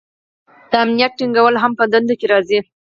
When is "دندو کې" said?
1.91-2.25